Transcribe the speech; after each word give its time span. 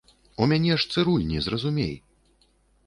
У 0.43 0.47
мяне 0.53 0.73
ж 0.83 0.89
цырульні, 0.95 1.37
зразумей! 1.49 1.95